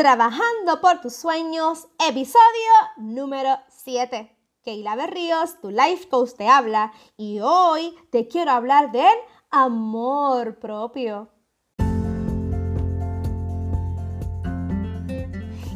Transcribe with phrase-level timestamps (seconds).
[0.00, 2.40] Trabajando por tus sueños, episodio
[2.96, 4.34] número 7.
[4.64, 9.12] Keila Berríos, tu life coach te habla y hoy te quiero hablar del
[9.50, 11.28] amor propio.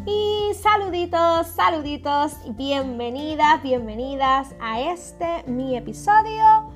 [0.07, 6.73] Y saluditos, saluditos, bienvenidas, bienvenidas a este mi episodio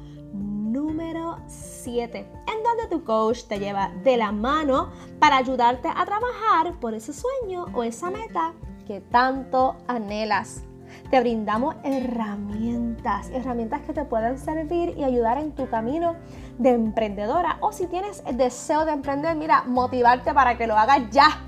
[0.79, 6.79] número 7, en donde tu coach te lleva de la mano para ayudarte a trabajar
[6.79, 8.53] por ese sueño o esa meta
[8.87, 10.63] que tanto anhelas.
[11.11, 16.15] Te brindamos herramientas, herramientas que te pueden servir y ayudar en tu camino
[16.59, 17.59] de emprendedora.
[17.61, 21.43] O si tienes el deseo de emprender, mira, motivarte para que lo hagas ya.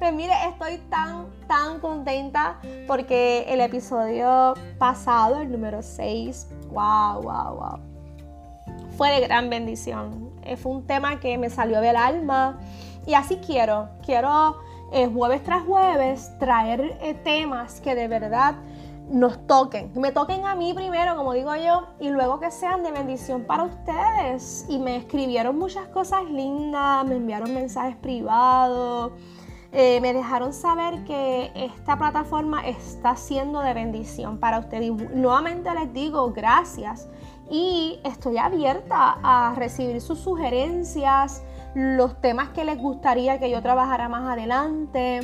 [0.00, 7.54] Pues mire, estoy tan, tan contenta porque el episodio pasado, el número 6, wow, wow,
[7.54, 7.78] wow,
[8.96, 10.32] fue de gran bendición.
[10.42, 12.58] Eh, fue un tema que me salió del alma
[13.06, 13.90] y así quiero.
[14.02, 18.54] Quiero eh, jueves tras jueves traer eh, temas que de verdad
[19.10, 22.92] nos toquen, me toquen a mí primero, como digo yo, y luego que sean de
[22.92, 24.64] bendición para ustedes.
[24.66, 29.12] Y me escribieron muchas cosas lindas, me enviaron mensajes privados,
[29.72, 34.86] eh, me dejaron saber que esta plataforma está siendo de bendición para ustedes.
[34.86, 37.08] Y nuevamente les digo gracias
[37.48, 41.42] y estoy abierta a recibir sus sugerencias,
[41.74, 45.20] los temas que les gustaría que yo trabajara más adelante.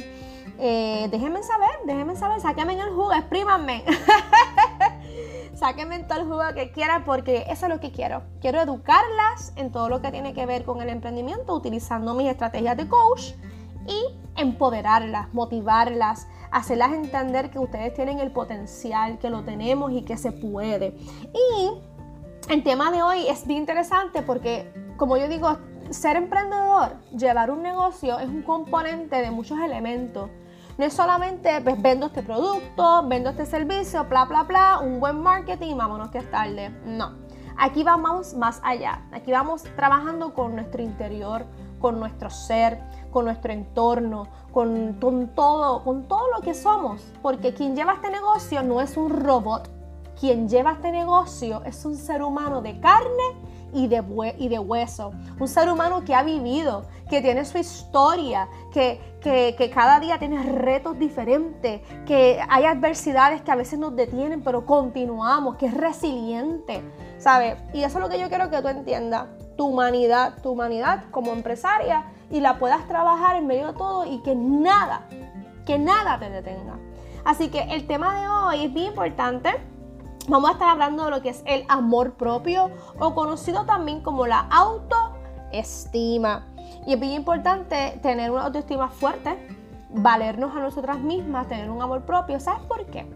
[0.59, 3.85] Eh, déjenme saber, déjenme saber, sáquenme en el jugo, exprímanme.
[5.55, 8.23] sáquenme todo el jugo que quieran porque eso es lo que quiero.
[8.41, 12.77] Quiero educarlas en todo lo que tiene que ver con el emprendimiento utilizando mis estrategias
[12.77, 13.33] de coach
[13.89, 20.17] y empoderarlas, motivarlas, hacerlas entender que ustedes tienen el potencial, que lo tenemos y que
[20.17, 20.97] se puede.
[21.33, 21.71] Y
[22.49, 25.59] el tema de hoy es bien interesante porque, como yo digo,
[25.91, 30.31] ser emprendedor, llevar un negocio es un componente de muchos elementos.
[30.79, 35.23] No es solamente, pues vendo este producto, vendo este servicio, bla, bla, bla, un buen
[35.23, 36.71] marketing, vámonos que es tarde.
[36.85, 37.15] No.
[37.59, 39.03] Aquí vamos más allá.
[39.13, 41.47] Aquí vamos trabajando con nuestro interior,
[41.81, 47.03] con nuestro ser, con nuestro entorno, con, todo, con todo lo que somos.
[47.23, 49.71] Porque quien lleva este negocio no es un robot.
[50.19, 53.23] Quien lleva este negocio es un ser humano de carne
[53.73, 55.13] y de, hueso.
[55.39, 60.43] Un ser humano que ha vivido, que tiene su historia, que, que, cada día tiene
[60.43, 66.83] retos diferentes, que hay adversidades que a veces nos detienen, pero continuamos, que es resiliente,
[67.19, 67.57] ¿sabes?
[67.75, 69.27] Y eso es lo que yo quiero que tú entiendas.
[69.57, 74.19] Tu humanidad, tu humanidad como empresaria y la puedas trabajar en medio de todo y
[74.23, 75.07] que nada,
[75.65, 76.79] que nada te detenga.
[77.25, 79.51] Así que el tema de hoy es bien importante.
[80.29, 84.29] Vamos a estar hablando de lo que es el amor propio o conocido también como
[84.29, 86.47] la autoestima.
[86.87, 89.37] Y es bien importante tener una autoestima fuerte,
[89.91, 92.39] valernos a nosotras mismas, tener un amor propio.
[92.39, 93.11] ¿Sabes por qué?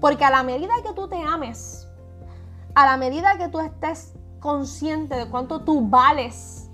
[0.00, 1.88] Porque a la medida que tú te ames,
[2.74, 6.70] a la medida que tú estés consciente de cuánto tú vales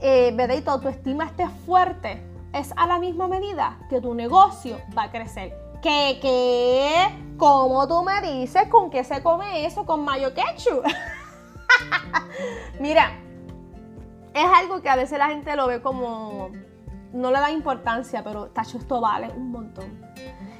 [0.00, 0.56] eh, ¿verdad?
[0.56, 2.22] y tu autoestima esté fuerte,
[2.52, 5.56] es a la misma medida que tu negocio va a crecer.
[5.82, 7.36] ¿Qué, qué?
[7.38, 10.84] ¿Cómo tú me dices con qué se come eso con mayo ketchup?
[12.80, 13.12] Mira,
[14.34, 16.50] es algo que a veces la gente lo ve como
[17.12, 20.00] no le da importancia, pero tacho, esto vale un montón.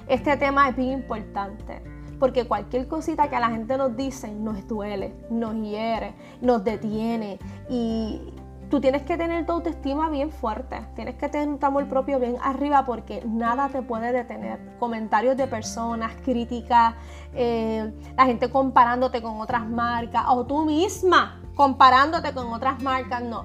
[0.08, 1.82] Este tema es bien importante.
[2.18, 7.38] Porque cualquier cosita que la gente nos dice nos duele, nos hiere, nos detiene.
[7.68, 8.32] Y,
[8.70, 12.36] tú tienes que tener tu autoestima bien fuerte, tienes que tener tu amor propio bien
[12.42, 14.58] arriba porque nada te puede detener.
[14.78, 16.94] Comentarios de personas, críticas,
[17.34, 23.44] eh, la gente comparándote con otras marcas o tú misma comparándote con otras marcas, no.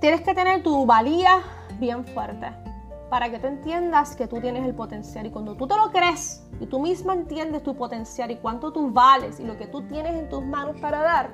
[0.00, 1.38] Tienes que tener tu valía
[1.78, 2.67] bien fuerte
[3.10, 6.44] para que tú entiendas que tú tienes el potencial y cuando tú te lo crees
[6.60, 10.14] y tú misma entiendes tu potencial y cuánto tú vales y lo que tú tienes
[10.14, 11.30] en tus manos para dar,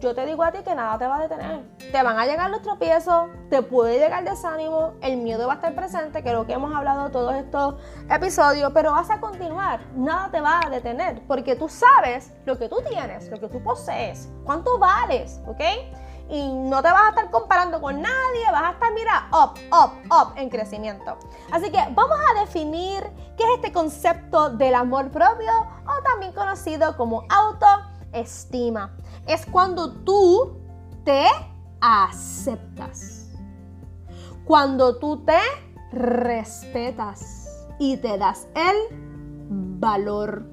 [0.00, 1.62] yo te digo a ti que nada te va a detener.
[1.90, 5.74] Te van a llegar los tropiezos, te puede llegar desánimo, el miedo va a estar
[5.74, 7.74] presente, que es lo que hemos hablado todos estos
[8.08, 12.68] episodios, pero vas a continuar, nada te va a detener, porque tú sabes lo que
[12.68, 15.62] tú tienes, lo que tú posees, cuánto vales, ¿ok?
[16.28, 19.92] Y no te vas a estar comparando con nadie, vas a estar, mira, up, up,
[20.12, 21.16] up en crecimiento.
[21.50, 23.02] Así que vamos a definir
[23.36, 25.50] qué es este concepto del amor propio
[25.86, 28.94] o también conocido como autoestima
[29.26, 30.58] es cuando tú
[31.04, 31.26] te
[31.80, 33.30] aceptas.
[34.44, 35.38] Cuando tú te
[35.92, 38.76] respetas y te das el
[39.78, 40.46] valor.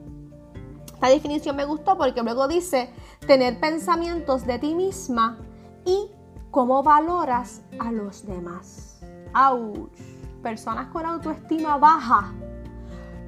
[0.94, 2.90] Esta definición me gustó porque luego dice
[3.28, 5.38] tener pensamientos de ti misma
[5.86, 6.12] y
[6.52, 9.00] cómo valoras a los demás.
[9.34, 9.90] ouch,
[10.42, 12.34] personas con autoestima baja,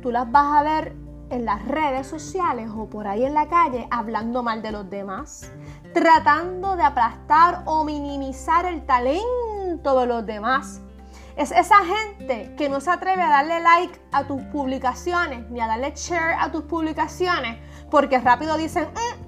[0.02, 0.96] tú las vas a ver
[1.30, 5.52] en las redes sociales o por ahí en la calle hablando mal de los demás,
[5.94, 10.82] tratando de aplastar o minimizar el talento de los demás.
[11.36, 15.68] Es esa gente que no se atreve a darle like a tus publicaciones ni a
[15.68, 17.60] darle share a tus publicaciones
[17.92, 19.27] porque rápido dicen, mm,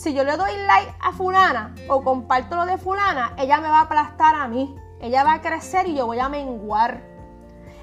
[0.00, 3.80] si yo le doy like a fulana o comparto lo de fulana, ella me va
[3.80, 7.02] a aplastar a mí, ella va a crecer y yo voy a menguar.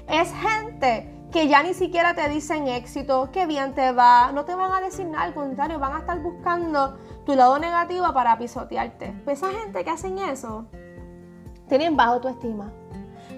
[0.08, 4.56] Es gente que ya ni siquiera te dicen éxito, que bien te va, no te
[4.56, 9.14] van a decir nada, al contrario, van a estar buscando tu lado negativo para pisotearte.
[9.24, 10.66] Pues esa gente que hacen eso,
[11.68, 12.72] tienen bajo autoestima.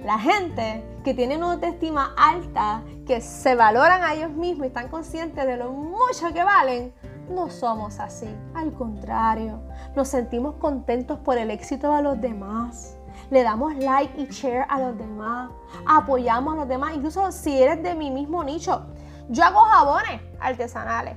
[0.06, 4.88] La gente que tiene una autoestima alta, que se valoran a ellos mismos y están
[4.88, 6.94] conscientes de lo mucho que valen,
[7.30, 8.28] no somos así.
[8.54, 9.60] Al contrario,
[9.96, 12.96] nos sentimos contentos por el éxito de los demás
[13.30, 15.50] le damos like y share a los demás,
[15.86, 18.86] apoyamos a los demás, incluso si eres de mi mismo nicho.
[19.28, 21.16] Yo hago jabones artesanales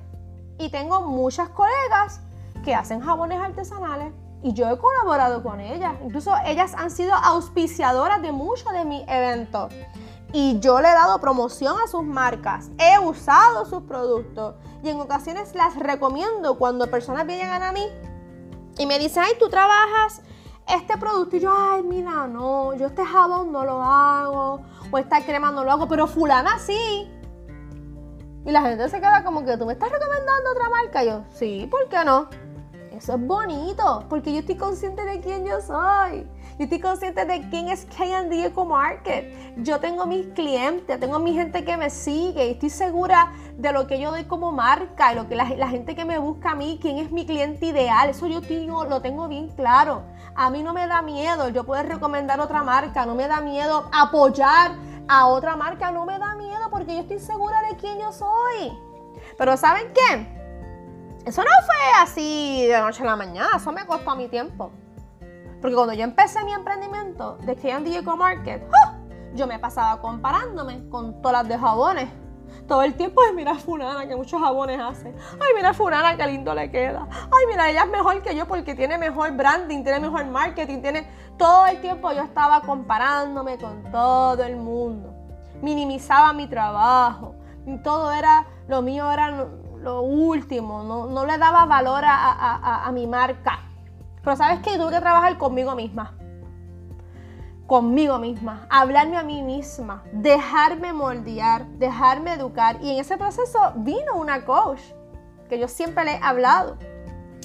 [0.60, 2.21] y tengo muchas colegas
[2.63, 4.13] que hacen jabones artesanales
[4.44, 5.95] y yo he colaborado con ellas.
[6.04, 9.74] Incluso ellas han sido auspiciadoras de muchos de mis eventos.
[10.33, 15.00] Y yo le he dado promoción a sus marcas, he usado sus productos y en
[15.00, 17.88] ocasiones las recomiendo cuando personas vienen a mí
[18.77, 20.24] y me dicen, ay, tú trabajas
[20.68, 25.24] este producto y yo, ay, mira, no, yo este jabón no lo hago, o esta
[25.24, 27.09] crema no lo hago, pero fulana sí.
[28.45, 31.03] Y la gente se queda como que tú me estás recomendando otra marca.
[31.03, 32.27] Y yo, sí, ¿por qué no?
[32.91, 36.27] Eso es bonito, porque yo estoy consciente de quién yo soy.
[36.59, 39.57] Yo estoy consciente de quién es KD Eco Market.
[39.63, 43.88] Yo tengo mis clientes, tengo mi gente que me sigue y estoy segura de lo
[43.88, 46.77] que yo doy como marca y lo que la, gente que me busca a mí,
[46.79, 48.07] quién es mi cliente ideal.
[48.09, 48.41] Eso yo
[48.88, 50.03] lo tengo bien claro.
[50.35, 53.89] A mí no me da miedo yo poder recomendar otra marca, no me da miedo
[53.91, 54.73] apoyar
[55.07, 58.77] a otra marca, no me da miedo porque yo estoy segura de quién yo soy.
[59.39, 60.27] Pero ¿saben qué?
[61.25, 64.71] Eso no fue así de noche a la mañana, eso me costó mi tiempo.
[65.63, 68.62] Porque cuando yo empecé mi emprendimiento de K&D Eco Market,
[69.33, 72.10] yo me pasaba comparándome con todas las de jabones.
[72.68, 75.15] Todo el tiempo, ay, mira fulana que muchos jabones hace.
[75.39, 77.07] Ay, mira fulana qué lindo le queda.
[77.10, 81.07] Ay, mira, ella es mejor que yo porque tiene mejor branding, tiene mejor marketing, tiene...
[81.38, 85.13] Todo el tiempo yo estaba comparándome con todo el mundo.
[85.62, 87.36] Minimizaba mi trabajo.
[87.86, 89.48] Todo era, lo mío era
[89.83, 93.60] lo último, no, le daba valor a, mi marca.
[94.24, 96.16] Pero sabes que tuve que trabajar conmigo misma.
[97.68, 102.78] Conmigo misma, hablarme a mí misma, dejarme moldear, dejarme educar.
[102.81, 104.81] Y en ese proceso vino una coach,
[105.50, 106.78] que yo siempre le he hablado.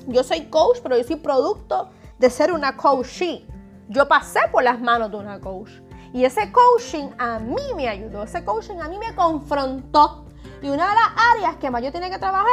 [0.07, 3.47] Yo soy coach, pero yo soy producto de ser una coachee.
[3.89, 5.71] Yo pasé por las manos de una coach.
[6.13, 10.25] Y ese coaching a mí me ayudó, ese coaching a mí me confrontó
[10.63, 12.47] y una de las áreas que más yo tenía que trabajar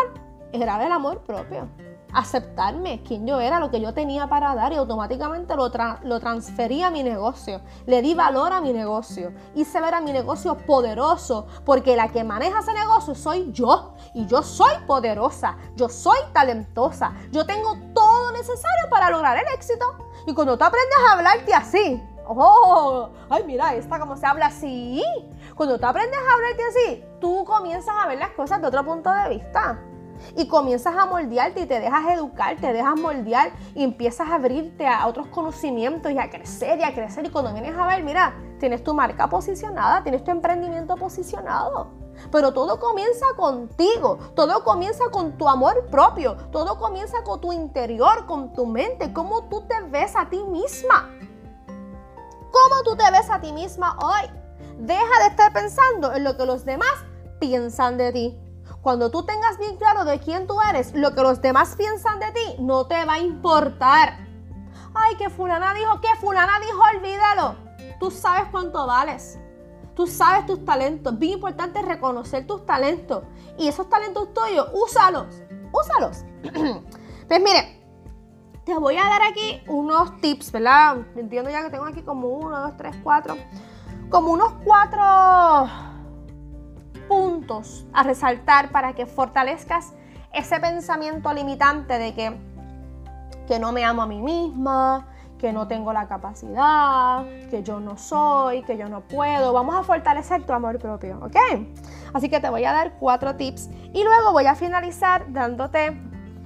[0.52, 1.68] era el amor propio.
[2.18, 5.70] Aceptarme quién yo era, lo que yo tenía para dar y automáticamente lo,
[6.04, 7.60] lo transferí a mi negocio.
[7.86, 9.34] Le di valor a mi negocio.
[9.54, 13.94] Hice ver a mi negocio poderoso porque la que maneja ese negocio soy yo.
[14.14, 19.86] Y yo soy poderosa, yo soy talentosa, yo tengo todo necesario para lograr el éxito.
[20.26, 25.04] Y cuando tú aprendes a hablarte así, oh, ay mira, esta como se habla así,
[25.56, 29.12] cuando tú aprendes a hablarte así, tú comienzas a ver las cosas de otro punto
[29.12, 29.80] de vista.
[30.36, 34.88] Y comienzas a moldearte y te dejas educar, te dejas moldear y empiezas a abrirte
[34.88, 37.26] a otros conocimientos y a crecer y a crecer.
[37.26, 42.06] Y cuando vienes a ver, mira, tienes tu marca posicionada, tienes tu emprendimiento posicionado.
[42.32, 48.26] Pero todo comienza contigo, todo comienza con tu amor propio, todo comienza con tu interior,
[48.26, 51.10] con tu mente, cómo tú te ves a ti misma.
[51.68, 54.30] ¿Cómo tú te ves a ti misma hoy?
[54.80, 56.94] Deja de estar pensando en lo que los demás
[57.40, 58.45] piensan de ti.
[58.86, 62.32] Cuando tú tengas bien claro de quién tú eres, lo que los demás piensan de
[62.34, 64.28] ti no te va a importar.
[64.94, 67.56] Ay, que fulana dijo, que fulana dijo, olvídalo.
[68.00, 69.40] Tú sabes cuánto vales.
[69.96, 71.18] Tú sabes tus talentos.
[71.18, 73.24] Bien importante reconocer tus talentos.
[73.58, 75.34] Y esos talentos tuyos, úsalos.
[75.72, 76.24] Úsalos.
[77.28, 77.84] pues mire,
[78.66, 80.98] te voy a dar aquí unos tips, ¿verdad?
[81.16, 83.36] Entiendo ya que tengo aquí como uno, dos, tres, cuatro
[84.10, 85.95] como unos cuatro
[87.94, 89.94] a resaltar para que fortalezcas
[90.34, 92.38] ese pensamiento limitante de que,
[93.48, 95.08] que no me amo a mí misma,
[95.38, 99.54] que no tengo la capacidad, que yo no soy, que yo no puedo.
[99.54, 101.36] Vamos a fortalecer tu amor propio, ¿ok?
[102.14, 106.00] Así que te voy a dar cuatro tips y luego voy a finalizar dándote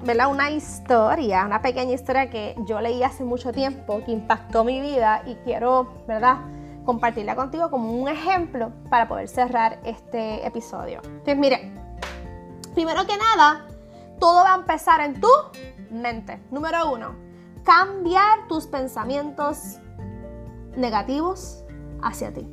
[0.03, 0.31] ¿verdad?
[0.31, 5.21] una historia, una pequeña historia que yo leí hace mucho tiempo, que impactó mi vida
[5.25, 6.37] y quiero, ¿verdad?
[6.85, 11.01] Compartirla contigo como un ejemplo para poder cerrar este episodio.
[11.03, 11.71] Entonces, mire,
[12.73, 13.65] primero que nada,
[14.19, 15.27] todo va a empezar en tu
[15.91, 16.41] mente.
[16.51, 17.15] Número uno,
[17.63, 19.79] cambiar tus pensamientos
[20.75, 21.63] negativos
[22.01, 22.47] hacia ti.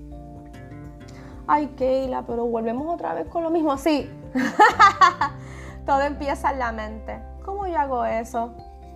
[1.46, 3.76] Ay, Keila, pero volvemos otra vez con lo mismo.
[3.78, 4.10] Sí,
[5.86, 7.22] todo empieza en la mente.
[7.44, 8.52] ¿Cómo yo hago eso?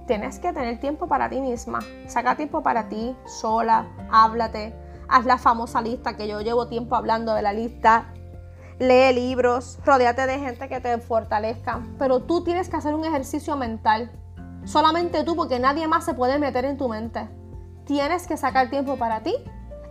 [0.07, 1.79] Tienes que tener tiempo para ti misma.
[2.09, 4.75] Saca tiempo para ti, sola, háblate.
[5.11, 8.07] Haz la famosa lista que yo llevo tiempo hablando de la lista.
[8.79, 11.81] Lee libros, rodeate de gente que te fortalezca.
[11.99, 14.11] Pero tú tienes que hacer un ejercicio mental.
[14.65, 17.29] Solamente tú, porque nadie más se puede meter en tu mente.
[17.85, 19.35] Tienes que sacar tiempo para ti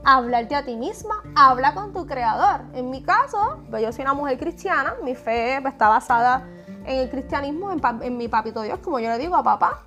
[0.03, 2.61] hablarte a ti misma, habla con tu creador.
[2.73, 6.47] En mi caso, pues yo soy una mujer cristiana, mi fe está basada
[6.85, 9.81] en el cristianismo, en, mi papito Dios, como yo le digo a papá.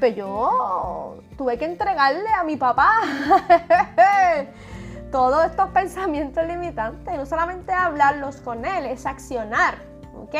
[0.00, 2.90] Pero yo tuve que entregarle a mi papá
[5.10, 7.16] todos estos pensamientos limitantes.
[7.16, 9.78] No solamente hablarlos con él, es accionar.
[10.14, 10.34] ¿Ok?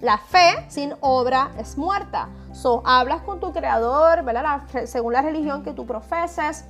[0.00, 2.28] La fe sin obra es muerta.
[2.52, 4.62] So, hablas con tu creador, ¿verdad?
[4.84, 6.66] según la religión que tú profeses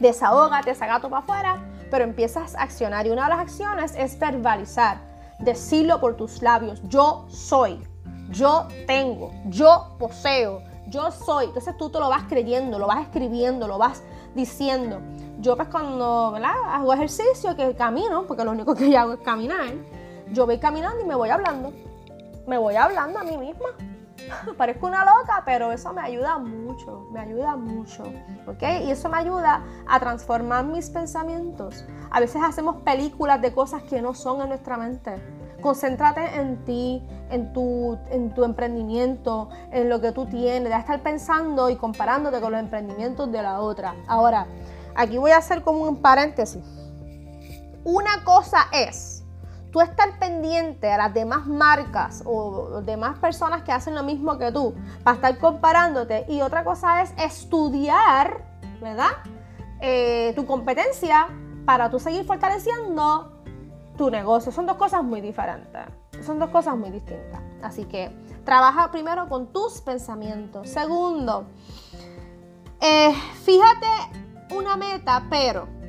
[0.00, 3.06] desahógate, saca todo para afuera, pero empiezas a accionar.
[3.06, 4.98] Y una de las acciones es verbalizar,
[5.38, 7.80] decirlo por tus labios, yo soy,
[8.30, 11.46] yo tengo, yo poseo, yo soy.
[11.46, 14.02] Entonces tú te lo vas creyendo, lo vas escribiendo, lo vas
[14.34, 15.00] diciendo.
[15.40, 19.72] Yo pues cuando hago ejercicio, que camino, porque lo único que yo hago es caminar,
[20.32, 21.72] yo voy caminando y me voy hablando.
[22.46, 23.68] Me voy hablando a mí misma.
[24.58, 28.02] Parezco una loca, pero eso me ayuda mucho, me ayuda mucho,
[28.46, 28.62] ¿ok?
[28.84, 31.86] Y eso me ayuda a transformar mis pensamientos.
[32.10, 35.14] A veces hacemos películas de cosas que no son en nuestra mente.
[35.62, 40.70] Concéntrate en ti, en tu, en tu emprendimiento, en lo que tú tienes.
[40.70, 43.94] de estar pensando y comparándote con los emprendimientos de la otra.
[44.06, 44.46] Ahora,
[44.94, 46.62] aquí voy a hacer como un paréntesis.
[47.84, 49.24] Una cosa es
[49.70, 54.52] tú estar pendiente a las demás marcas o demás personas que hacen lo mismo que
[54.52, 56.26] tú, para estar comparándote.
[56.28, 58.44] Y otra cosa es estudiar,
[58.80, 59.10] ¿verdad?
[59.80, 61.28] Eh, tu competencia
[61.64, 63.42] para tú seguir fortaleciendo
[63.96, 64.52] tu negocio.
[64.52, 65.82] Son dos cosas muy diferentes.
[66.24, 67.40] Son dos cosas muy distintas.
[67.62, 68.10] Así que
[68.44, 70.68] trabaja primero con tus pensamientos.
[70.68, 71.46] Segundo,
[72.80, 75.80] eh, fíjate una meta, pero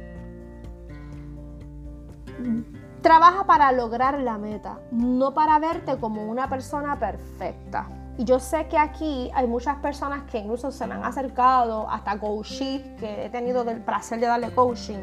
[3.01, 7.87] Trabaja para lograr la meta, no para verte como una persona perfecta.
[8.15, 12.19] Y yo sé que aquí hay muchas personas que incluso se me han acercado, hasta
[12.19, 14.99] coaching, que he tenido el placer de darle coaching.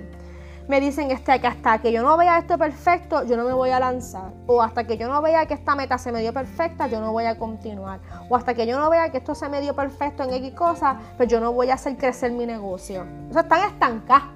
[0.68, 3.70] Me dicen este, que hasta que yo no vea esto perfecto, yo no me voy
[3.70, 4.32] a lanzar.
[4.46, 7.10] O hasta que yo no vea que esta meta se me dio perfecta, yo no
[7.10, 8.00] voy a continuar.
[8.28, 10.96] O hasta que yo no vea que esto se me dio perfecto en X cosas,
[11.16, 13.06] pues yo no voy a hacer crecer mi negocio.
[13.30, 14.28] O sea, están estancadas.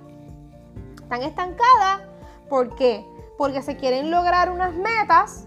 [1.03, 2.01] Están estancadas
[2.49, 3.05] porque
[3.43, 5.47] porque se quieren lograr unas metas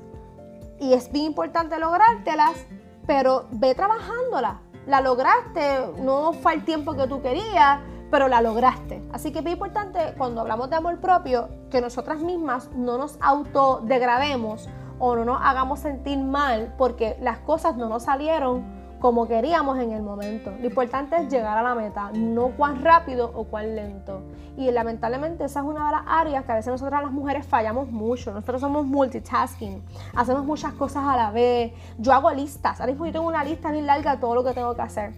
[0.81, 2.65] y es bien importante logrártelas,
[3.07, 4.57] pero ve trabajándolas.
[4.85, 7.79] La lograste, no fue el tiempo que tú querías,
[8.11, 9.01] pero la lograste.
[9.11, 14.69] Así que es importante cuando hablamos de amor propio que nosotras mismas no nos autodegrademos
[14.99, 18.63] o no nos hagamos sentir mal porque las cosas no nos salieron
[18.99, 20.51] como queríamos en el momento.
[20.59, 24.21] Lo importante es llegar a la meta, no cuán rápido o cuán lento.
[24.57, 27.91] Y lamentablemente esa es una de las áreas que a veces nosotras las mujeres fallamos
[27.91, 28.31] mucho.
[28.31, 29.83] Nosotros somos multitasking,
[30.15, 31.73] hacemos muchas cosas a la vez.
[31.97, 34.53] Yo hago listas, ahora mismo yo tengo una lista bien larga de todo lo que
[34.53, 35.13] tengo que hacer.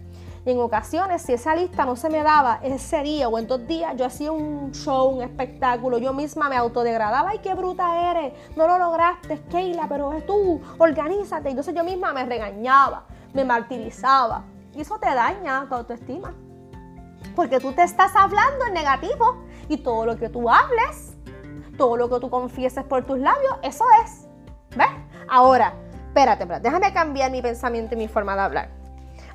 [0.47, 3.93] En ocasiones, si esa lista no se me daba ese día o en dos días,
[3.97, 7.31] yo hacía un show, un espectáculo, yo misma me autodegradaba.
[7.31, 8.31] ¡Ay, qué bruta eres!
[8.55, 11.49] No lo lograste, Keila, pero es tú, organízate.
[11.49, 14.45] Entonces yo misma me regañaba me martirizaba.
[14.73, 16.33] Y eso te daña tu autoestima.
[17.35, 21.17] Porque tú te estás hablando en negativo y todo lo que tú hables,
[21.77, 24.29] todo lo que tú confieses por tus labios, eso es.
[24.77, 24.87] ¿Ves?
[25.27, 25.73] Ahora,
[26.07, 28.76] espérate, espérate, déjame cambiar mi pensamiento y mi forma de hablar.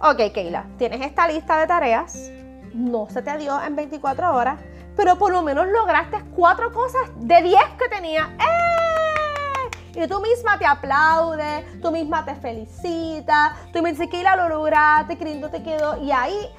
[0.05, 2.29] Ok, Keila, tienes esta lista de tareas,
[2.75, 4.59] no se te dio en 24 horas,
[4.97, 8.37] pero por lo menos lograste cuatro cosas de 10 que tenía.
[8.41, 10.03] ¡Eh!
[10.03, 15.17] Y tú misma te aplaudes, tú misma te felicitas, tú me dices que lo lograste,
[15.17, 15.97] qué lindo te quedó.
[16.03, 16.51] Y ahí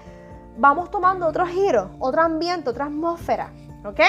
[0.55, 3.51] vamos tomando otro giro, otro ambiente, otra atmósfera.
[3.83, 3.99] ¿Ok?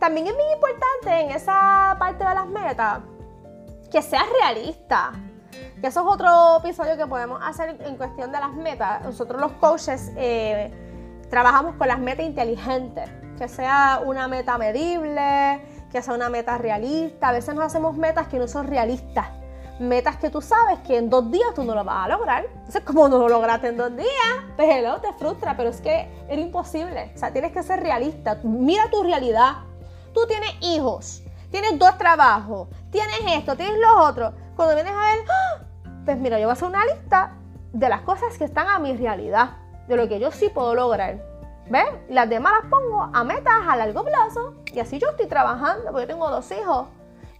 [0.00, 3.02] También es muy importante en esa parte de las metas
[3.88, 5.12] que seas realista.
[5.80, 9.02] Que eso es otro episodio que podemos hacer en cuestión de las metas.
[9.02, 10.72] Nosotros los coaches eh,
[11.30, 13.08] trabajamos con las metas inteligentes.
[13.38, 15.60] Que sea una meta medible,
[15.92, 17.28] que sea una meta realista.
[17.28, 19.26] A veces nos hacemos metas que no son realistas.
[19.78, 22.46] metas que tú sabes que en dos días tú no lo vas a lograr.
[22.52, 24.08] Entonces, como no lo lograste en dos días,
[24.56, 27.12] pues te frustra, pero es que era imposible.
[27.14, 28.38] O sea, tienes que ser realista.
[28.42, 29.58] Mira tu realidad.
[30.12, 34.32] Tú tienes hijos, tienes dos trabajos, tienes esto, tienes lo otro.
[34.56, 35.47] Cuando vienes a ver, ¡ah!
[36.08, 37.34] Pues mira, yo voy a hacer una lista
[37.74, 41.22] de las cosas que están a mi realidad, de lo que yo sí puedo lograr.
[41.68, 41.84] ¿Ves?
[42.08, 46.04] Las demás las pongo a metas a largo plazo y así yo estoy trabajando, porque
[46.04, 46.88] yo tengo dos hijos.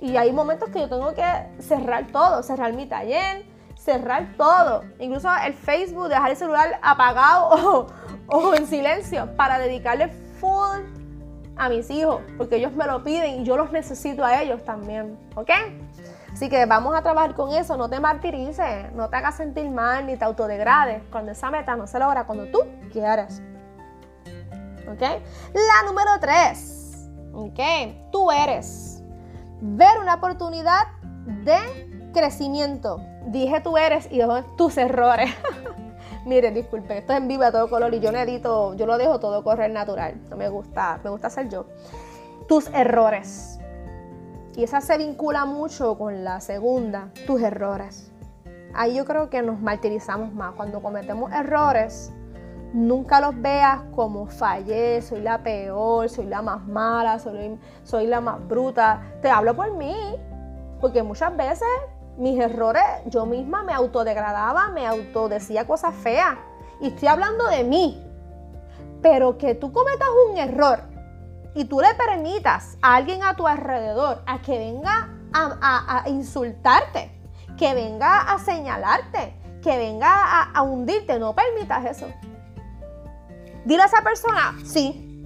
[0.00, 1.24] Y hay momentos que yo tengo que
[1.60, 4.84] cerrar todo, cerrar mi taller, cerrar todo.
[4.98, 7.86] Incluso el Facebook, dejar el celular apagado
[8.26, 10.08] o, en silencio para dedicarle
[10.38, 10.76] full
[11.56, 15.18] a mis hijos, porque ellos me lo piden y yo los necesito a ellos también.
[15.36, 15.52] ¿Ok?
[16.38, 20.06] Así que vamos a trabajar con eso, no te martirices, no te hagas sentir mal
[20.06, 22.60] ni te autodegrades cuando esa meta no se logra cuando tú
[22.92, 23.42] quieras.
[24.88, 25.00] ¿Ok?
[25.00, 27.10] La número 3.
[27.32, 27.58] ¿Ok?
[28.12, 29.02] Tú eres.
[29.62, 30.86] Ver una oportunidad
[31.26, 33.00] de crecimiento.
[33.26, 35.34] Dije tú eres y dejo tus errores.
[36.24, 38.96] Miren, disculpe, esto es en vivo a todo color y yo no edito, yo lo
[38.96, 40.14] dejo todo correr natural.
[40.30, 41.66] No me gusta, me gusta ser yo.
[42.46, 43.57] Tus errores.
[44.58, 48.10] Y esa se vincula mucho con la segunda, tus errores.
[48.74, 50.56] Ahí yo creo que nos martirizamos más.
[50.56, 52.12] Cuando cometemos errores,
[52.74, 58.20] Nunca los veas como fallé, soy la peor, soy la más mala, soy, soy la
[58.20, 59.00] más bruta.
[59.22, 59.96] Te hablo por mí,
[60.78, 61.68] porque muchas veces
[62.18, 66.36] mis errores yo misma me autodegradaba, me autodecía cosas feas.
[66.82, 68.04] Y estoy hablando de mí.
[69.00, 70.97] Pero que tú cometas un error
[71.58, 77.10] y tú le permitas a alguien a tu alrededor a que venga a, insultarte,
[77.56, 82.06] que venga a señalarte, que venga a, hundirte, no permitas eso.
[83.64, 85.24] Dile a esa persona, sí,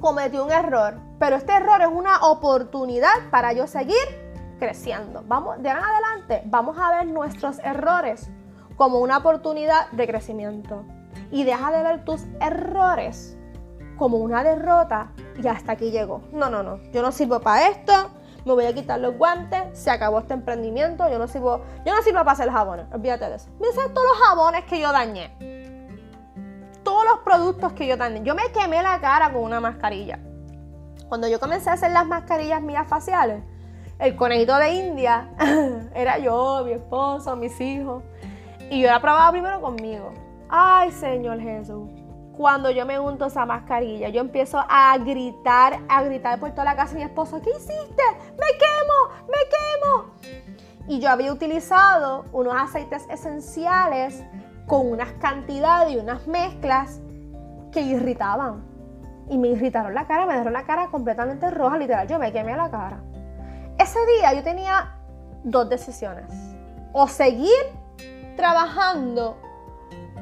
[0.00, 3.94] cometí un error, pero este error es una oportunidad para yo seguir
[4.58, 5.22] creciendo.
[5.28, 8.28] Vamos, de ahora en adelante, vamos a ver nuestros errores
[8.74, 10.82] como una oportunidad de crecimiento.
[11.30, 13.38] Y deja de ver tus errores
[13.96, 16.22] como una derrota y hasta aquí llegó.
[16.32, 16.78] No, no, no.
[16.92, 17.92] Yo no sirvo para esto.
[18.44, 19.78] Me voy a quitar los guantes.
[19.78, 21.08] Se acabó este emprendimiento.
[21.08, 22.86] Yo no sirvo, yo no sirvo para hacer jabones.
[22.92, 23.48] Olvídate de eso.
[23.60, 25.52] Mira todos los jabones que yo dañé
[26.82, 28.22] todos los productos que yo tenía.
[28.22, 30.18] Yo me quemé la cara con una mascarilla.
[31.08, 33.42] Cuando yo comencé a hacer las mascarillas mías faciales,
[33.98, 35.28] el conejito de India
[35.94, 38.02] era yo, mi esposo, mis hijos.
[38.70, 40.12] Y yo la probaba primero conmigo.
[40.48, 41.88] Ay, Señor Jesús.
[42.36, 46.76] Cuando yo me unto esa mascarilla, yo empiezo a gritar, a gritar por toda la
[46.76, 46.94] casa.
[46.94, 48.02] Mi esposo, ¿qué hiciste?
[48.38, 49.26] ¡Me quemo!
[49.28, 50.52] ¡Me quemo!
[50.88, 54.24] Y yo había utilizado unos aceites esenciales
[54.66, 57.00] con unas cantidades y unas mezclas
[57.70, 58.64] que irritaban.
[59.28, 62.56] Y me irritaron la cara, me dejaron la cara completamente roja, literal, yo me quemé
[62.56, 63.02] la cara.
[63.78, 64.96] Ese día yo tenía
[65.44, 66.32] dos decisiones.
[66.92, 67.50] O seguir
[68.36, 69.36] trabajando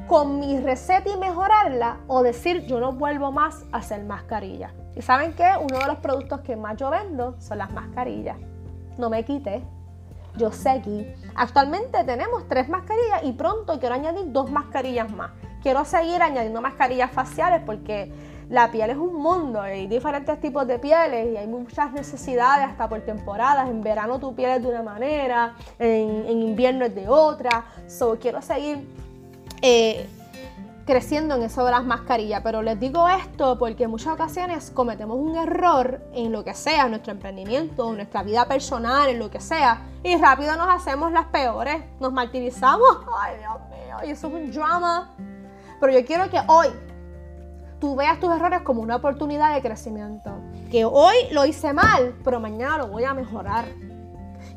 [0.07, 4.73] con mi receta y mejorarla, o decir yo no vuelvo más a hacer mascarillas.
[4.95, 8.37] Y saben que uno de los productos que más yo vendo son las mascarillas.
[8.97, 9.63] No me quité
[10.37, 11.05] yo seguí.
[11.35, 15.31] Actualmente tenemos tres mascarillas y pronto quiero añadir dos mascarillas más.
[15.61, 18.11] Quiero seguir añadiendo mascarillas faciales porque
[18.49, 22.89] la piel es un mundo, hay diferentes tipos de pieles y hay muchas necesidades hasta
[22.89, 23.69] por temporadas.
[23.69, 27.65] En verano tu piel es de una manera, en, invierno es de otra.
[27.87, 28.87] So, quiero seguir
[29.61, 30.07] eh,
[30.85, 32.41] creciendo en eso de las mascarillas.
[32.43, 36.85] Pero les digo esto porque en muchas ocasiones cometemos un error en lo que sea,
[36.85, 41.11] en nuestro emprendimiento, en nuestra vida personal, en lo que sea, y rápido nos hacemos
[41.11, 42.89] las peores, nos martirizamos.
[43.21, 45.15] Ay, Dios mío, y eso es un drama.
[45.79, 46.67] Pero yo quiero que hoy
[47.79, 50.31] tú veas tus errores como una oportunidad de crecimiento.
[50.69, 53.65] Que hoy lo hice mal, pero mañana lo voy a mejorar.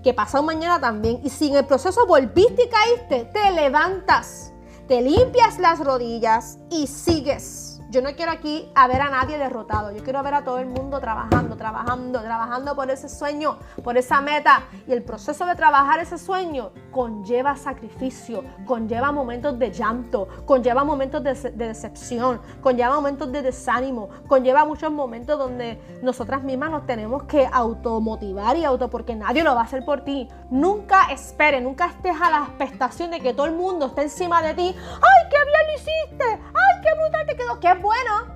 [0.02, 1.20] Que pasado mañana también.
[1.24, 4.53] Y si en el proceso volviste y caíste, te levantas
[4.86, 7.73] te limpias las rodillas y sigues.
[7.94, 9.92] Yo no quiero aquí a ver a nadie derrotado.
[9.92, 14.20] Yo quiero ver a todo el mundo trabajando, trabajando, trabajando por ese sueño, por esa
[14.20, 14.64] meta.
[14.88, 21.22] Y el proceso de trabajar ese sueño conlleva sacrificio, conlleva momentos de llanto, conlleva momentos
[21.22, 27.48] de, decepción, conlleva momentos de desánimo, conlleva muchos momentos donde nosotras mismas nos tenemos que
[27.52, 30.28] automotivar y auto, porque nadie lo va a hacer por ti.
[30.50, 34.54] Nunca espere, nunca estés a la expectación de que todo el mundo esté encima de
[34.54, 34.74] ti.
[34.74, 36.53] ¡Ay, qué bien hiciste!
[36.84, 37.60] ¡Ay, qué brutal te quedó!
[37.60, 38.34] ¡Qué bueno.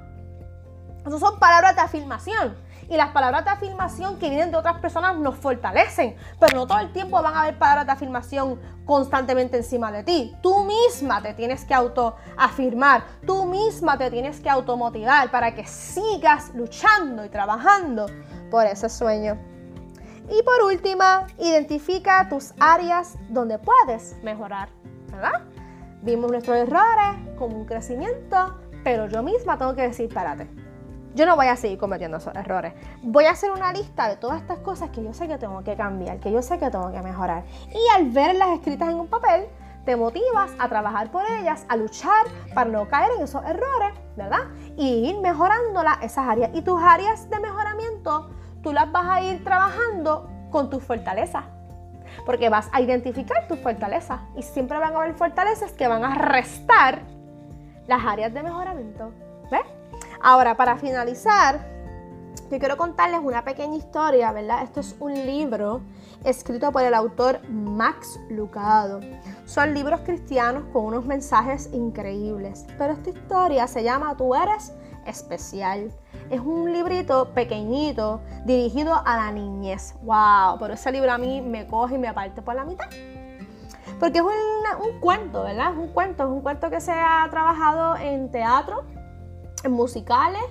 [1.07, 2.57] Esas son palabras de afirmación.
[2.89, 6.17] Y las palabras de afirmación que vienen de otras personas nos fortalecen.
[6.41, 10.35] Pero no todo el tiempo van a haber palabras de afirmación constantemente encima de ti.
[10.43, 13.05] Tú misma te tienes que autoafirmar.
[13.27, 18.07] Tú misma te tienes que automotivar para que sigas luchando y trabajando
[18.51, 19.39] por ese sueño.
[20.31, 24.69] Y por última, identifica tus áreas donde puedes mejorar,
[25.11, 25.43] ¿verdad?
[26.09, 30.49] Vimos nuestros errores como un crecimiento, pero yo misma tengo que decir, espérate,
[31.14, 32.73] yo no voy a seguir cometiendo esos errores.
[33.03, 35.77] Voy a hacer una lista de todas estas cosas que yo sé que tengo que
[35.77, 37.44] cambiar, que yo sé que tengo que mejorar.
[37.75, 39.49] Y al verlas escritas en un papel,
[39.85, 44.49] te motivas a trabajar por ellas, a luchar para no caer en esos errores, ¿verdad?
[44.79, 46.53] Y ir mejorándolas, esas áreas.
[46.55, 48.31] Y tus áreas de mejoramiento,
[48.62, 51.44] tú las vas a ir trabajando con tus fortalezas.
[52.25, 54.21] Porque vas a identificar tus fortalezas.
[54.37, 57.03] Y siempre van a haber fortalezas que van a restar
[57.87, 59.12] las áreas de mejoramiento.
[59.51, 59.62] ¿Ves?
[60.21, 61.61] Ahora, para finalizar,
[62.51, 64.62] yo quiero contarles una pequeña historia, ¿verdad?
[64.62, 65.83] Esto es un libro
[66.25, 69.01] escrito por el autor Max Lucado.
[69.44, 74.73] Son libros cristianos con unos mensajes increíbles, pero esta historia se llama Tú eres
[75.07, 75.92] especial.
[76.31, 79.95] Es un librito pequeñito dirigido a la niñez.
[80.03, 80.59] ¡Wow!
[80.59, 82.87] Pero ese libro a mí me coge y me aparte por la mitad.
[83.99, 85.73] Porque es un cuento, ¿verdad?
[85.73, 88.85] Es un cuento, es un cuento que se ha trabajado en teatro,
[89.64, 90.43] en musicales.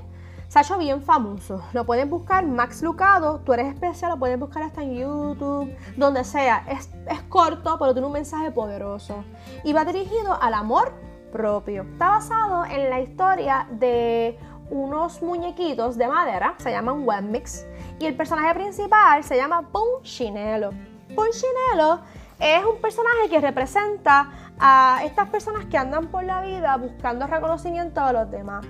[0.48, 1.62] Se ha hecho bien famoso.
[1.74, 6.24] Lo pueden buscar, Max Lucado, tú eres especial, lo pueden buscar hasta en YouTube, donde
[6.24, 6.66] sea.
[6.70, 9.24] Es, es corto, pero tiene un mensaje poderoso.
[9.64, 10.94] Y va dirigido al amor
[11.32, 11.84] propio.
[11.84, 17.66] Está basado en la historia de unos muñequitos de madera, se llaman Webmix,
[18.00, 20.72] y el personaje principal se llama Punchinello.
[21.16, 22.02] Punchinello
[22.40, 28.06] es un personaje que representa a estas personas que andan por la vida buscando reconocimiento
[28.06, 28.66] de los demás.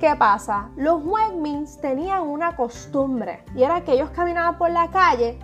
[0.00, 0.70] ¿Qué pasa?
[0.76, 5.38] Los Wegmans tenían una costumbre y era que ellos caminaban por la calle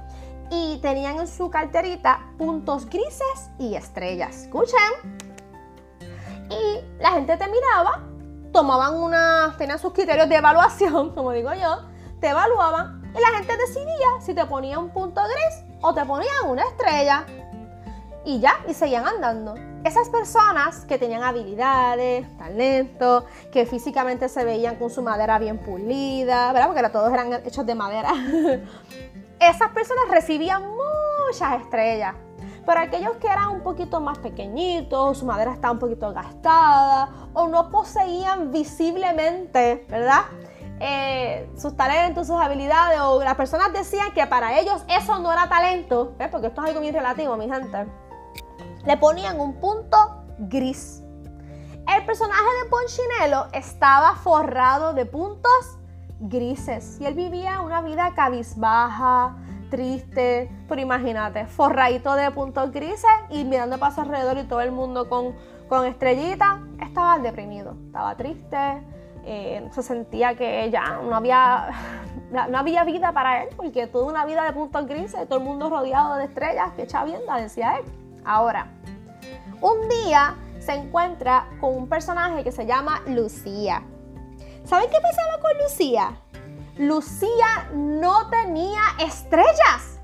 [0.51, 4.43] y tenían en su carterita puntos grises y estrellas.
[4.43, 4.79] Escuchen.
[6.51, 8.10] Y la gente te miraba,
[8.53, 11.89] tomaban una, tenían sus criterios de evaluación, como digo yo,
[12.21, 16.47] te evaluaban y la gente decidía si te ponía un punto gris o te ponían
[16.49, 17.25] una estrella.
[18.25, 24.77] Y ya, y seguían andando esas personas que tenían habilidades, talento, que físicamente se veían
[24.77, 26.69] con su madera bien pulida, ¿verdad?
[26.69, 28.13] Porque todos eran hechos de madera.
[29.41, 32.15] esas personas recibían muchas estrellas.
[32.71, 37.49] Pero aquellos que eran un poquito más pequeñitos, su madera estaba un poquito gastada o
[37.49, 40.21] no poseían visiblemente, ¿verdad?
[40.79, 45.49] Eh, sus talentos, sus habilidades, o las personas decían que para ellos eso no era
[45.49, 46.29] talento, ¿ves?
[46.29, 47.89] porque esto es algo muy relativo, mi gente
[48.85, 49.97] le ponían un punto
[50.39, 51.03] gris.
[51.93, 55.77] El personaje de Ponchinello estaba forrado de puntos
[56.21, 59.35] grises y él vivía una vida cabizbaja,
[59.71, 64.73] triste, pero imagínate, forradito de puntos grises y mirando para su alrededor y todo el
[64.73, 65.35] mundo con,
[65.69, 68.83] con estrellitas, estaba deprimido, estaba triste,
[69.25, 71.71] eh, se sentía que ya no había,
[72.51, 75.71] no había vida para él, porque toda una vida de puntos grises, todo el mundo
[75.71, 77.85] rodeado de estrellas, que chavienda, decía él.
[78.25, 78.67] Ahora,
[79.61, 83.83] un día se encuentra con un personaje que se llama Lucía.
[84.65, 86.21] ¿Saben qué pasaba con Lucía?
[86.81, 90.01] Lucía no tenía estrellas,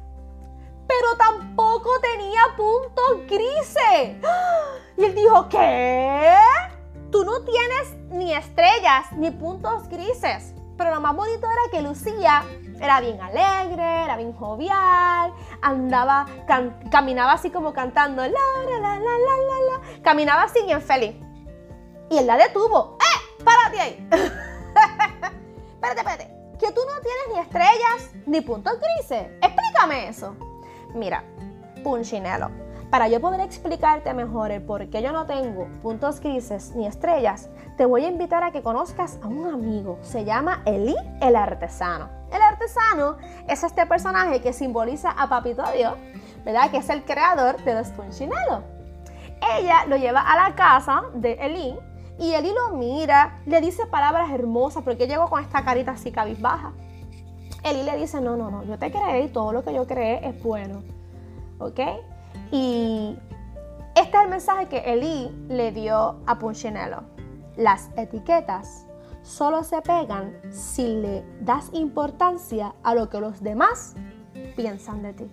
[0.86, 4.18] pero tampoco tenía puntos grises.
[4.98, 6.36] Y él dijo, ¿qué?
[7.10, 10.52] Tú no tienes ni estrellas ni puntos grises.
[10.76, 12.44] Pero lo más bonito era que Lucía
[12.78, 16.26] era bien alegre, era bien jovial, andaba,
[16.90, 18.22] caminaba así como cantando,
[20.02, 21.16] caminaba así bien feliz.
[22.10, 22.98] Y él la detuvo.
[23.00, 23.42] ¡Eh!
[23.42, 24.08] ¡Párate ahí!
[28.26, 29.28] ni puntos grises.
[29.40, 30.34] Explícame eso.
[30.94, 31.24] Mira,
[31.82, 32.50] Punchinello
[32.90, 37.50] para yo poder explicarte mejor el por qué yo no tengo puntos grises ni estrellas,
[37.76, 39.98] te voy a invitar a que conozcas a un amigo.
[40.02, 42.08] Se llama Eli el artesano.
[42.32, 43.16] El artesano
[43.48, 45.94] es este personaje que simboliza a Papito Dios,
[46.44, 46.70] ¿verdad?
[46.70, 48.62] Que es el creador de los Punchinello.
[49.58, 51.76] Ella lo lleva a la casa de Eli
[52.18, 56.72] y Eli lo mira, le dice palabras hermosas porque llegó con esta carita así cabizbaja.
[57.66, 60.26] Eli le dice, no, no, no, yo te creé y todo lo que yo creé
[60.26, 60.82] es bueno.
[61.58, 61.80] ¿Ok?
[62.52, 63.18] Y
[63.96, 67.02] este es el mensaje que Eli le dio a Punchinello.
[67.56, 68.86] Las etiquetas
[69.22, 73.96] solo se pegan si le das importancia a lo que los demás
[74.54, 75.30] piensan de ti.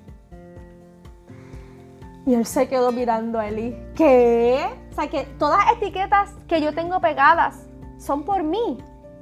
[2.26, 3.78] Y él se quedó mirando a Eli.
[3.96, 4.66] ¿Qué?
[4.92, 7.68] O sea, que todas las etiquetas que yo tengo pegadas
[7.98, 8.78] son por mí.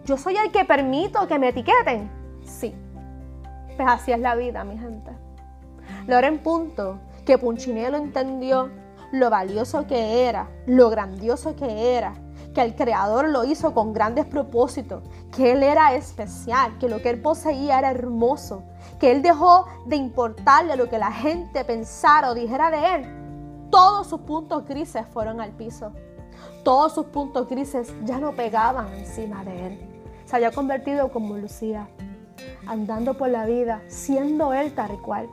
[0.06, 2.10] Yo soy el que permito que me etiqueten.
[2.44, 2.76] Sí.
[3.76, 5.12] Pues así es la vida, mi gente.
[6.08, 8.70] Lo en punto que Punchinello entendió
[9.12, 12.14] lo valioso que era, lo grandioso que era,
[12.54, 15.04] que el Creador lo hizo con grandes propósitos,
[15.36, 18.64] que Él era especial, que lo que Él poseía era hermoso,
[19.00, 23.68] que Él dejó de importarle lo que la gente pensara o dijera de Él.
[23.70, 25.92] Todos sus puntos grises fueron al piso.
[26.64, 30.04] Todos sus puntos grises ya no pegaban encima de Él.
[30.26, 31.90] Se había convertido como Lucía,
[32.66, 35.28] andando por la vida, siendo Él tal cual.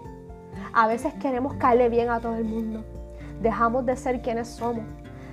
[0.73, 2.85] A veces queremos caerle bien a todo el mundo.
[3.41, 4.85] Dejamos de ser quienes somos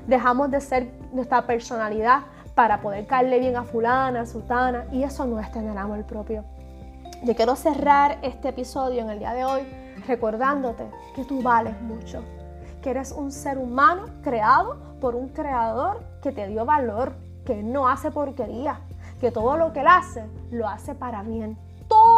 [0.07, 2.21] dejamos de ser nuestra personalidad
[2.53, 6.43] para poder caerle bien a fulana, a sultana, y eso no es tener amor propio.
[7.23, 9.61] Yo quiero cerrar este episodio en el día de hoy
[10.07, 10.85] recordándote
[11.15, 12.23] que tú vales mucho,
[12.81, 17.87] que eres un ser humano creado por un creador que te dio valor, que no
[17.87, 18.81] hace porquería,
[19.19, 21.57] que todo lo que él hace lo hace para bien.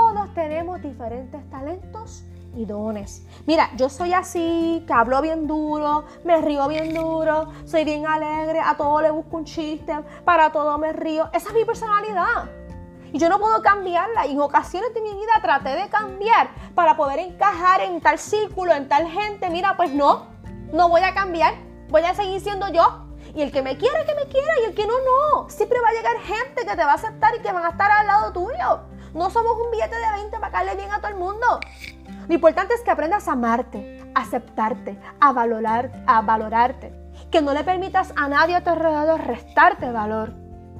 [0.08, 2.24] Todos tenemos diferentes talentos
[2.56, 3.26] y dones.
[3.46, 8.62] Mira, yo soy así, que hablo bien duro, me río bien duro, soy bien alegre,
[8.62, 9.94] a todo le busco un chiste,
[10.24, 11.30] para todo me río.
[11.34, 12.50] Esa es mi personalidad.
[13.12, 14.26] Y yo no puedo cambiarla.
[14.28, 18.74] Y en ocasiones de mi vida traté de cambiar para poder encajar en tal círculo,
[18.74, 19.50] en tal gente.
[19.50, 20.28] Mira, pues no,
[20.72, 21.54] no voy a cambiar.
[21.90, 23.08] Voy a seguir siendo yo.
[23.36, 24.54] Y el que me quiera, que me quiera.
[24.62, 25.50] Y el que no, no.
[25.50, 27.92] Siempre va a llegar gente que te va a aceptar y que van a estar
[27.92, 28.97] al lado tuyo.
[29.14, 31.60] No somos un billete de 20 para caerle bien a todo el mundo.
[32.28, 36.94] Lo importante es que aprendas a amarte, a aceptarte, a, valorar, a valorarte.
[37.32, 40.34] Que no le permitas a nadie a tu alrededor restarte valor.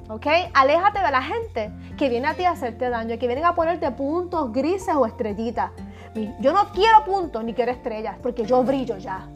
[0.08, 0.26] ¿Ok?
[0.54, 3.90] Aléjate de la gente que viene a ti a hacerte daño, que vienen a ponerte
[3.90, 5.70] puntos grises o estrellitas.
[6.40, 9.28] Yo no quiero puntos ni quiero estrellas, porque yo brillo ya.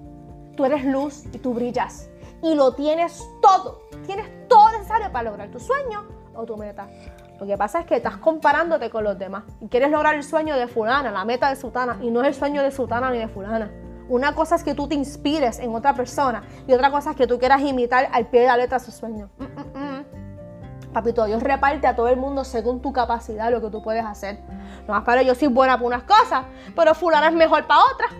[0.56, 2.08] Tú eres luz y tú brillas.
[2.42, 3.82] Y lo tienes todo.
[4.06, 6.88] Tienes todo necesario para lograr tu sueño o tu meta.
[7.42, 10.56] Lo que pasa es que estás comparándote con los demás y quieres lograr el sueño
[10.56, 13.26] de fulana, la meta de sutana, y no es el sueño de sutana ni de
[13.26, 13.68] fulana.
[14.08, 17.26] Una cosa es que tú te inspires en otra persona y otra cosa es que
[17.26, 19.28] tú quieras imitar al pie de la letra su sueño.
[19.38, 20.92] Mm, mm, mm.
[20.92, 24.38] Papito, Dios reparte a todo el mundo según tu capacidad lo que tú puedes hacer.
[24.86, 26.44] No más para yo soy buena para unas cosas,
[26.76, 28.12] pero fulana es mejor para otras.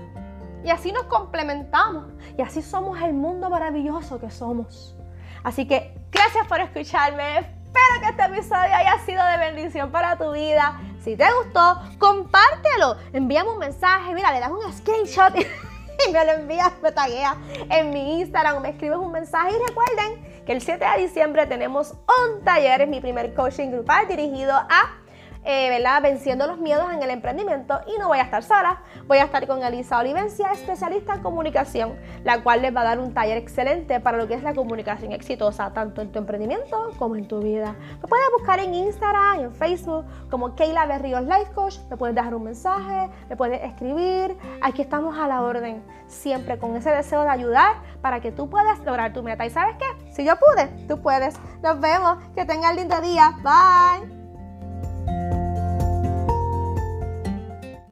[0.65, 2.07] Y así nos complementamos.
[2.37, 4.97] Y así somos el mundo maravilloso que somos.
[5.45, 7.62] Así que gracias por escucharme.
[8.01, 10.81] Que este episodio haya sido de bendición para tu vida.
[11.05, 12.97] Si te gustó, compártelo.
[13.13, 14.15] Envíame un mensaje.
[14.15, 17.37] Mira, le das un screenshot y me lo envías, me tagueas
[17.71, 19.51] en mi Instagram, me escribes un mensaje.
[19.51, 24.09] Y recuerden que el 7 de diciembre tenemos un taller, es mi primer coaching grupal
[24.09, 25.02] dirigido a
[25.45, 25.69] eh.
[26.03, 29.47] Venciendo los miedos en el emprendimiento y no voy a estar sola, voy a estar
[29.47, 34.01] con Elisa Olivencia, especialista en comunicación, la cual les va a dar un taller excelente
[34.01, 37.77] para lo que es la comunicación exitosa, tanto en tu emprendimiento como en tu vida.
[38.01, 42.35] Me puedes buscar en Instagram, en Facebook, como Keila Berrios Life Coach, me puedes dejar
[42.35, 47.31] un mensaje, me puedes escribir, aquí estamos a la orden, siempre con ese deseo de
[47.31, 49.45] ayudar para que tú puedas lograr tu meta.
[49.47, 50.13] ¿Y sabes qué?
[50.13, 51.35] Si yo pude, tú puedes.
[51.63, 54.22] Nos vemos, que tengas lindo día, bye.